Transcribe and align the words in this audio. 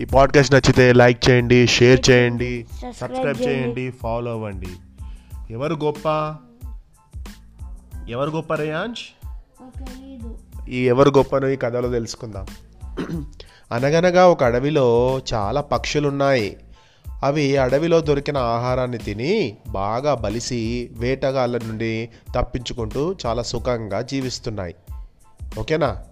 ఈ 0.00 0.04
పాడ్కాస్ట్ 0.04 0.54
నచ్చితే 0.54 0.92
లైక్ 0.92 1.30
చేయండి 1.30 1.66
షేర్ 1.66 2.10
చేయండి 2.10 2.66
సబ్స్క్రైబ్ 2.96 3.42
చేయండి. 3.42 3.90
ఫాలో 3.90 4.30
అవ్వండి. 4.30 4.68
ఎవరు 5.50 5.74
గొప్ప? 5.74 6.08
ఎవరు 8.08 8.30
గొప్ప 8.30 8.54
తెలీదు 8.54 10.38
ఈ 10.68 10.88
ఎవరు 10.88 11.10
గొప్పను 11.10 11.46
ఈ 11.46 11.56
కథలో 11.56 11.88
తెలుసుకుందాం. 11.88 12.46
అనగనగా 13.72 14.28
ఒక 14.28 14.44
అడవిలో 14.44 15.20
చాలా 15.34 15.60
పక్షులున్నాయి. 15.60 16.56
అవి 17.22 17.56
అడవిలో 17.56 18.00
దొరికిన 18.00 18.36
ఆహారాన్ని 18.36 18.98
తిని 18.98 19.56
బాగా 19.68 20.14
బలిసి 20.14 20.90
వేటగాళ్ళ 20.92 21.64
నుండి 21.64 22.08
తప్పించుకుంటూ 22.36 23.16
చాలా 23.26 23.42
సుఖంగా 23.42 24.00
జీవిస్తున్నాయి. 24.00 24.74
ఓకేనా? 25.58 26.04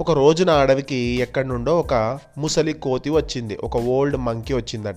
ఒక 0.00 0.10
రోజున 0.10 0.50
అడవికి 0.50 0.96
ఎక్కడి 0.96 1.48
నుండో 1.48 1.78
ఒక 1.78 2.18
ముసలి 2.38 2.72
కోతి 2.72 3.10
వచ్చింది. 3.10 3.58
ఒక 3.64 3.76
ఓల్డ్ 3.76 4.16
మంకీ 4.16 4.54
వచ్చిందట. 4.54 4.96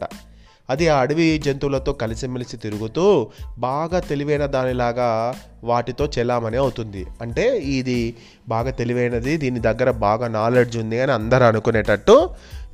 అది 0.69 0.87
ఆ 0.87 0.99
అడవి 0.99 1.37
జంతువులతో 1.45 1.93
కలిసిమెలిసి 1.93 2.57
తిరుగుతూ 2.57 3.27
బాగా 3.57 3.99
తెలివైన 3.99 4.45
దానిలాగా 4.45 5.35
వాటితో 5.63 6.09
చెలామణి 6.19 6.57
అవుతుంది. 6.57 7.05
అంటే 7.21 7.57
ఇది 7.57 8.15
బాగా 8.47 8.71
తెలివైనది 8.71 9.37
దీని 9.37 9.59
దగ్గర 9.59 9.91
బాగా 9.91 10.27
నాలెడ్జ్ 10.27 10.77
ఉంది 10.77 11.01
అని 11.01 11.11
అందరూ 11.11 11.45
అనుకునేటట్టు 11.45 12.29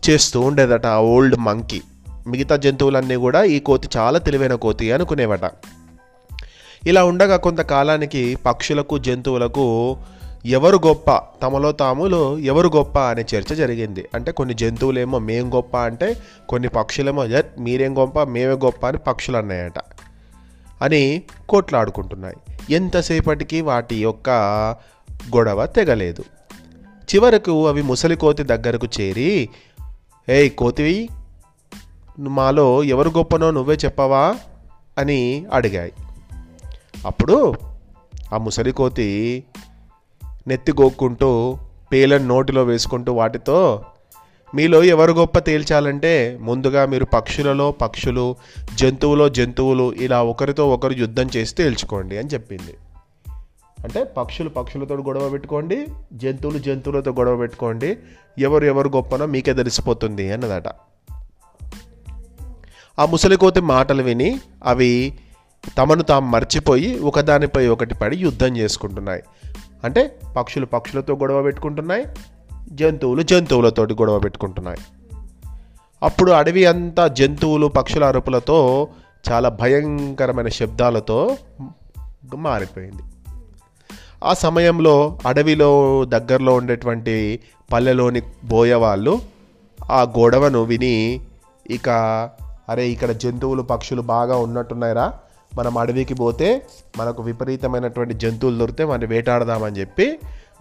చేస్తూ 0.10 0.42
ఉండేదట 0.42 0.86
ఆ 0.86 1.00
ఓల్డ్ 1.00 1.38
మంకీ. 1.38 1.82
మిగతా 2.28 2.56
జంతువులన్నీ 2.56 3.16
కూడా 3.16 3.44
ఈ 3.44 3.60
కోతి 3.60 3.90
చాలా 3.98 4.20
తెలివైన 4.20 4.56
కోతి 4.56 4.92
అనుకునేవట. 4.92 5.52
ఇలా 6.86 7.06
ఉండగా 7.06 7.38
కొంతకాలానికి 7.38 8.38
పక్షులకు 8.46 8.98
జంతువులకు 8.98 9.98
ఎవరు 10.46 10.80
గొప్ప? 10.88 11.22
తమలో 11.42 11.72
తాములో 11.72 12.40
ఎవరు 12.40 12.72
గొప్ప 12.76 13.00
అనే 13.00 13.26
చర్చ 13.36 13.56
జరిగింది. 13.56 14.06
అంటే 14.14 14.32
కొన్ని 14.32 14.54
జంతువులేమో 14.54 15.20
మేం 15.20 15.54
గొప్ప 15.54 15.78
అంటే 15.78 16.18
కొన్ని 16.50 16.68
పక్షులేమో 16.68 17.26
"యత్, 17.26 17.60
మీరేం 17.60 17.98
గొప్ప 17.98 18.24
మేమే 18.24 18.54
గొప్ప 18.54 18.88
అని 18.88 18.98
పక్షులు 18.98 19.38
అన్నాయట. 19.38 19.74
అని 20.82 21.24
కోట్లాడుకుంటున్నాయి. 21.50 22.36
ఎంతసేపటికి 22.74 23.62
వాటి 23.62 24.04
యొక్క 24.04 24.30
గొడవ 25.36 25.66
తెగలేదు. 25.66 26.24
చివరకు 27.16 27.68
అవి 27.68 27.82
ముసలి 27.82 28.16
కోతి 28.16 28.44
దగ్గరకు 28.44 28.88
చేరి 29.02 29.50
ఏయ్ 30.30 30.50
కోతివి 30.50 31.10
మాలో 32.20 32.84
ఎవరు 32.84 33.10
గొప్పనో 33.10 33.52
నువ్వే 33.52 33.78
చెప్పవా? 33.86 34.36
అని 34.98 35.46
అడిగాయి. 35.54 35.92
అప్పుడు 37.06 37.56
ఆ 38.34 38.38
ముసలి 38.38 38.72
కోతి 38.72 39.44
నెత్తి 40.50 40.72
గోక్కుంటూ 40.72 41.58
పేలను 41.92 42.28
నోటిలో 42.28 42.64
వేసుకుంటూ 42.64 43.14
వాటితో 43.14 43.86
మీలో 44.56 44.84
ఎవరు 44.84 45.14
గొప్ప 45.14 45.40
తేల్చాలంటే 45.40 46.38
ముందుగా 46.42 46.86
మీరు 46.86 47.06
పక్షులలో 47.06 47.72
పక్షులు 47.72 48.36
జంతువులో 48.76 49.30
జంతువులు 49.30 49.94
ఇలా 49.94 50.24
ఒకరితో 50.24 50.70
ఒకరు 50.70 50.94
యుద్ధం 50.94 51.30
చేసి 51.38 51.56
తేల్చుకోండి 51.56 52.18
అని 52.18 52.28
చెప్పింది. 52.28 52.76
అంటే 53.84 54.04
పక్షులు 54.04 54.50
పక్షులతో 54.50 54.96
గొడవ 54.96 55.30
పెట్టుకోండి 55.30 55.88
జంతువులు 56.14 56.58
జంతువులతో 56.58 57.12
గొడవ 57.12 57.36
పెట్టుకోండి 57.36 57.98
ఎవరు 58.40 58.66
ఎవరు 58.66 58.90
గొప్పనో 58.90 59.26
మీకే 59.26 59.54
తెలిసిపోతుంది 59.54 60.32
అన్నదట. 60.32 60.68
ఆ 63.00 63.06
ముసలికోతి 63.06 63.62
మాటలు 63.62 64.04
విని 64.04 64.40
అవి 64.64 65.14
తమను 65.78 66.04
తాము 66.04 66.30
మర్చిపోయి 66.30 67.00
ఒకదానిపై 67.00 67.68
ఒకటి 67.68 67.96
పడి 67.96 68.18
యుద్ధం 68.18 68.58
చేసుకుంటున్నాయి. 68.58 69.24
అంటే 69.84 70.20
పక్షులు 70.38 70.66
పక్షులతో 70.66 71.14
గొడవ 71.16 71.42
పెట్టుకుంటున్నాయి 71.42 72.06
జంతువులు 72.72 73.22
జంతువులతోటి 73.22 73.94
గొడవ 73.94 74.20
పెట్టుకుంటున్నాయి. 74.20 74.78
అప్పుడు 76.04 76.32
అడవి 76.32 76.66
అంతా 76.66 77.08
జంతువులు 77.08 77.68
పక్షుల 77.68 78.04
అరుపులతో 78.04 78.88
చాలా 79.32 79.50
భయంకరమైన 79.50 80.48
శబ్దాలతో 80.48 81.38
మారిపోయింది. 82.36 83.02
ఆ 84.24 84.34
సమయంలో 84.34 85.20
అడవిలో 85.28 86.06
దగ్గరలో 86.06 86.56
ఉండేటువంటి 86.56 87.40
పల్లెలోని 87.74 88.22
బోయవాళ్ళు 88.44 89.20
ఆ 89.92 90.02
గొడవను 90.02 90.62
విని 90.62 91.22
ఇక 91.70 91.90
అరే 92.70 92.90
ఇక్కడ 92.90 93.12
జంతువులు 93.12 93.62
పక్షులు 93.62 94.02
బాగా 94.02 94.38
ఉన్నట్టున్నాయిరా 94.38 95.14
మనం 95.58 95.78
అడవికి 95.78 96.14
పోతే 96.14 96.62
మనకు 96.98 97.24
విపరీతమైనటువంటి 97.24 98.14
జంతువులు 98.14 98.58
దొరికితే 98.58 98.86
మనం 98.86 99.08
వేటాడదామని 99.08 99.80
చెప్పి 99.80 100.20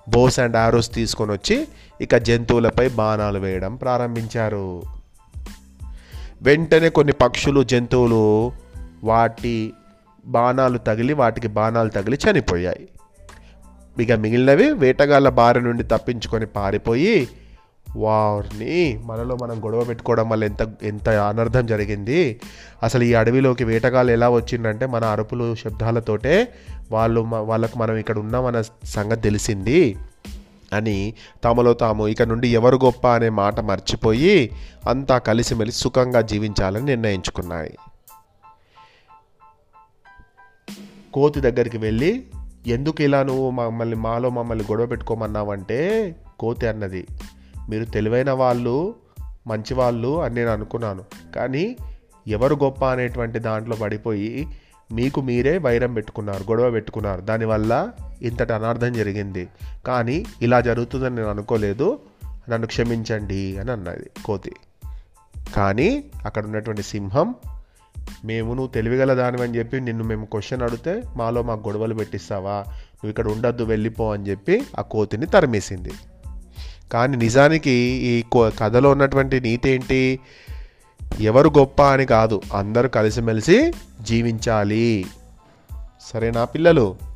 బోస్ 0.08 0.38
అండ్ 0.38 0.56
ఆరోస్ 0.56 0.94
తీసుకొని 0.94 1.32
వచ్చి 1.32 1.68
ఇక 2.00 2.16
జంతువులపై 2.16 2.88
బాణాలు 2.88 3.38
వేయడం 3.38 3.76
ప్రారంభించారు. 3.76 4.82
వెంటనే 6.42 6.88
కొన్ని 6.88 7.12
పక్షులు 7.12 7.62
జంతువులు 7.62 8.52
వాటి 9.04 9.72
బాణాలు 10.26 10.78
తగిలి 10.78 11.12
వాటికి 11.12 11.48
బాణాలు 11.48 11.88
తగిలి 11.88 12.18
చనిపోయాయి. 12.30 12.88
ఇక 14.02 14.12
మిగిలినవి 14.12 14.72
వేటగాళ్ళ 14.72 15.28
బారి 15.28 15.62
నుండి 15.62 15.84
తప్పించుకొని 15.84 16.46
పారిపోయి 16.46 17.28
వారిని 17.96 19.00
మనలో 19.04 19.36
మనం 19.36 19.64
గొడవ 19.64 19.84
పెట్టుకోవడం 19.84 20.28
వల్ల 20.28 20.44
ఎంత 20.44 20.72
ఎంత 20.82 21.08
అనర్థం 21.08 21.66
జరిగింది. 21.66 22.40
అసలు 22.82 23.04
ఈ 23.04 23.14
అడవిలోకి 23.14 23.64
వేటగాళ్ళు 23.64 24.12
ఎలా 24.12 24.30
వచ్చిందంటే 24.30 24.86
మన 24.86 25.04
అరుపులు 25.04 25.54
శబ్దాలతోటే 25.54 26.54
వాళ్ళు 26.92 27.20
వాళ్ళకు 27.20 27.78
మనం 27.78 27.96
ఇక్కడ 27.96 28.18
ఉన్నామన్న 28.18 28.62
సంగతి 28.84 29.20
తెలిసింది 29.20 29.96
అని 30.72 31.14
తమలో 31.44 31.72
తాము 31.72 32.08
ఇక 32.08 32.22
నుండి 32.22 32.48
ఎవరు 32.48 32.76
గొప్ప 32.76 33.08
అనే 33.08 33.28
మాట 33.28 33.60
మర్చిపోయి 33.60 34.50
అంతా 34.88 35.18
కలిసిమెలిసి 35.18 35.78
సుఖంగా 35.78 36.20
జీవించాలని 36.20 36.84
నిర్ణయించుకున్నాయి. 36.84 37.78
కోతి 41.14 41.40
దగ్గరికి 41.40 41.78
వెళ్ళి 41.78 42.26
ఎందుకు 42.66 43.02
ఇలా 43.02 43.22
నువ్వు 43.22 43.50
మమ్మల్ని 43.50 43.96
మాలో 43.96 44.30
మమ్మల్ని 44.30 44.64
గొడవ 44.64 44.86
పెట్టుకోమన్నావంటే? 44.86 46.14
కోతి 46.38 46.66
అన్నది. 46.66 47.06
మీరు 47.68 47.84
తెలివైన 47.84 48.30
వాళ్ళు 48.30 48.94
మంచివాళ్ళు 49.46 50.22
అని 50.22 50.34
నేను 50.34 50.50
అనుకున్నాను. 50.50 51.04
కానీ 51.36 51.76
ఎవరు 52.28 52.54
గొప్ప 52.54 52.84
అనేటువంటి 52.84 53.38
దాంట్లో 53.38 53.76
పడిపోయి 53.76 54.48
మీకు 54.92 55.20
మీరే 55.20 55.58
వైరం 55.58 55.94
పెట్టుకున్నారు 55.94 56.42
గొడవ 56.42 56.70
పెట్టుకున్నారు. 56.70 57.20
దానివల్ల 57.20 57.90
ఇంతటి 58.22 58.52
అనార్థం 58.52 58.92
జరిగింది. 58.92 59.48
కానీ 59.86 60.26
ఇలా 60.42 60.60
జరుగుతుందని 60.60 61.14
నేను 61.14 61.28
అనుకోలేదు. 61.28 61.98
నన్ను 62.48 62.66
క్షమించండి 62.66 63.58
అని 63.58 63.70
అన్నది 63.70 64.10
కోతి. 64.24 64.52
కానీ 65.54 66.04
అక్కడ 66.24 66.44
ఉన్నటువంటి 66.44 66.82
సింహం 66.82 67.34
మేము 68.24 68.54
నువ్వు 68.54 68.66
తెలివిగల 68.66 69.14
దానివని 69.14 69.58
చెప్పి 69.58 69.80
నిన్ను 69.80 70.04
మేము 70.04 70.24
క్వశ్చన్ 70.26 70.62
అడిగితే 70.62 71.02
మాలో 71.16 71.42
మాకు 71.42 71.68
గొడవలు 71.68 71.94
పెట్టిస్తావా? 71.94 72.64
నువ్వు 72.68 73.10
ఇక్కడ 73.10 73.28
ఉండొద్దు 73.28 73.64
వెళ్ళిపో 73.64 74.12
అని 74.12 74.30
చెప్పి 74.30 74.62
ఆ 74.78 74.82
కోతిని 74.82 75.26
తరిమేసింది. 75.26 75.92
కానీ 76.92 77.16
నిజానికి 77.16 77.70
ఈ 77.70 78.24
కథలో 78.36 78.90
ఉన్నటువంటి 78.90 79.40
నీతి 79.40 79.70
ఏంటి? 79.70 80.20
ఎవరు 81.20 81.52
గొప్ప 81.58 81.82
అని 81.82 82.06
కాదు. 82.06 82.42
అందరూ 82.54 82.88
కలిసిమెలిసి 82.88 83.72
జీవించాలి. 84.02 85.06
సరేనా 86.02 86.44
పిల్లలు. 86.44 87.07